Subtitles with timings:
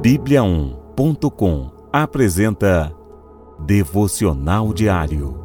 [0.00, 2.94] Bíblia1.com apresenta
[3.66, 5.36] Devocional Diário.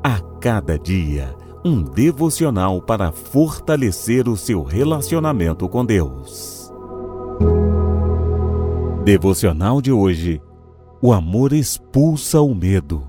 [0.00, 1.34] A cada dia,
[1.64, 6.72] um devocional para fortalecer o seu relacionamento com Deus.
[9.04, 10.40] Devocional de hoje.
[11.02, 13.02] O amor expulsa o medo.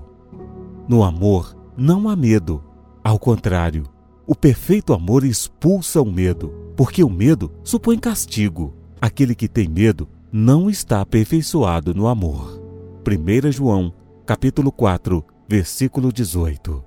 [0.88, 2.60] No amor, não há medo.
[3.04, 3.84] Ao contrário,
[4.26, 8.74] o perfeito amor expulsa o medo, porque o medo supõe castigo.
[9.00, 12.60] Aquele que tem medo não está aperfeiçoado no amor.
[13.06, 13.92] 1 João,
[14.26, 16.84] capítulo 4, versículo 18.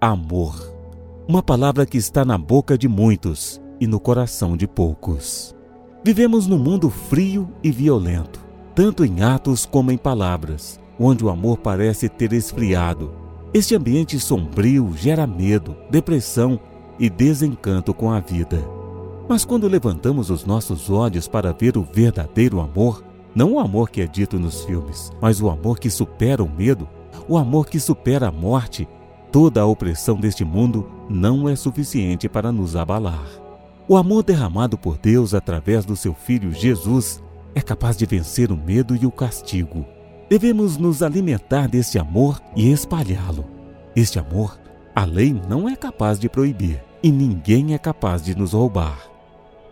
[0.00, 0.74] Amor.
[1.28, 5.54] Uma palavra que está na boca de muitos e no coração de poucos.
[6.02, 8.40] Vivemos num mundo frio e violento,
[8.74, 13.12] tanto em atos como em palavras, onde o amor parece ter esfriado.
[13.52, 16.58] Este ambiente sombrio gera medo, depressão
[16.98, 18.77] e desencanto com a vida.
[19.28, 24.00] Mas quando levantamos os nossos olhos para ver o verdadeiro amor, não o amor que
[24.00, 26.88] é dito nos filmes, mas o amor que supera o medo,
[27.28, 28.88] o amor que supera a morte,
[29.30, 33.28] toda a opressão deste mundo não é suficiente para nos abalar.
[33.86, 37.22] O amor derramado por Deus através do seu Filho Jesus
[37.54, 39.84] é capaz de vencer o medo e o castigo.
[40.30, 43.44] Devemos nos alimentar deste amor e espalhá-lo.
[43.94, 44.58] Este amor,
[44.94, 49.17] a lei não é capaz de proibir e ninguém é capaz de nos roubar.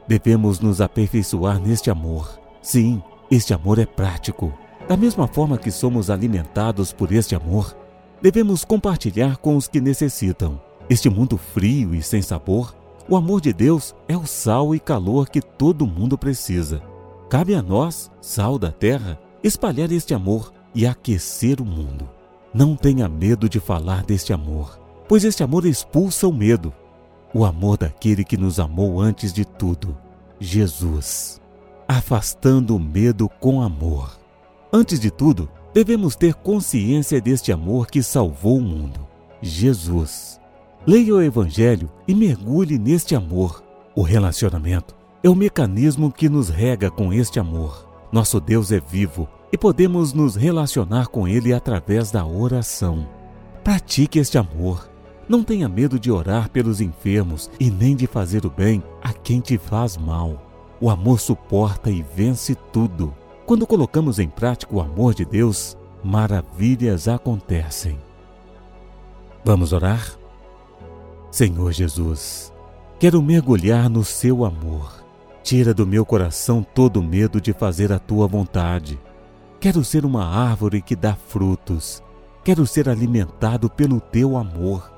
[0.09, 2.39] Devemos nos aperfeiçoar neste amor.
[2.63, 4.53] Sim, este amor é prático.
[4.89, 7.77] Da mesma forma que somos alimentados por este amor,
[8.23, 10.61] devemos compartilhar com os que necessitam.
[10.89, 12.73] Este mundo frio e sem sabor,
[13.09, 16.81] o amor de Deus é o sal e calor que todo mundo precisa.
[17.29, 22.09] Cabe a nós, sal da terra, espalhar este amor e aquecer o mundo.
[22.55, 26.73] Não tenha medo de falar deste amor, pois este amor expulsa o medo
[27.37, 29.95] o amor daquele que nos amou antes de tudo,
[30.41, 31.39] Jesus,
[31.87, 34.19] afastando o medo com amor.
[34.73, 39.07] Antes de tudo, devemos ter consciência deste amor que salvou o mundo,
[39.43, 40.41] Jesus.
[40.87, 43.63] Leia o Evangelho e mergulhe neste amor.
[43.95, 47.87] O relacionamento é o mecanismo que nos rega com este amor.
[48.11, 53.07] Nosso Deus é vivo e podemos nos relacionar com Ele através da oração.
[53.63, 54.96] Pratique este amor
[55.29, 59.41] não tenha medo de orar pelos enfermos e nem de fazer o bem a quem
[59.41, 60.43] te faz mal.
[60.81, 63.15] O amor suporta e vence tudo.
[63.45, 67.99] Quando colocamos em prática o amor de Deus, maravilhas acontecem.
[69.45, 70.17] Vamos orar?
[71.31, 72.53] Senhor Jesus,
[72.99, 75.05] quero mergulhar no seu amor.
[75.43, 78.99] Tira do meu coração todo medo de fazer a tua vontade.
[79.61, 82.03] Quero ser uma árvore que dá frutos.
[82.45, 84.96] Quero ser alimentado pelo teu amor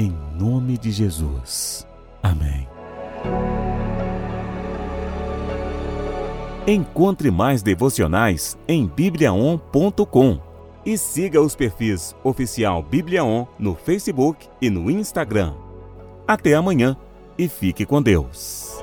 [0.00, 1.86] em nome de Jesus.
[2.22, 2.66] Amém.
[6.66, 10.40] Encontre mais devocionais em bibliaon.com
[10.86, 15.52] e siga os perfis oficial Bibliaon no Facebook e no Instagram.
[16.26, 16.96] Até amanhã
[17.36, 18.82] e fique com Deus.